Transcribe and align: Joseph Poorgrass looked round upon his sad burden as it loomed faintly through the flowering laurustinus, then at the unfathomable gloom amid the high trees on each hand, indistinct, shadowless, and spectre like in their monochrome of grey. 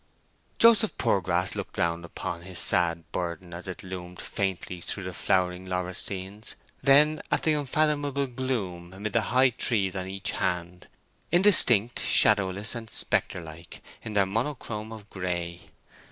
Joseph 0.57 0.97
Poorgrass 0.97 1.53
looked 1.53 1.77
round 1.77 2.03
upon 2.03 2.41
his 2.41 2.57
sad 2.57 3.03
burden 3.11 3.53
as 3.53 3.67
it 3.67 3.83
loomed 3.83 4.19
faintly 4.19 4.81
through 4.81 5.03
the 5.03 5.13
flowering 5.13 5.67
laurustinus, 5.67 6.55
then 6.81 7.21
at 7.31 7.43
the 7.43 7.53
unfathomable 7.53 8.25
gloom 8.25 8.93
amid 8.93 9.13
the 9.13 9.21
high 9.29 9.51
trees 9.51 9.95
on 9.95 10.07
each 10.07 10.31
hand, 10.31 10.87
indistinct, 11.31 11.99
shadowless, 11.99 12.73
and 12.73 12.89
spectre 12.89 13.41
like 13.41 13.83
in 14.01 14.13
their 14.13 14.25
monochrome 14.25 14.91
of 14.91 15.07
grey. 15.11 15.69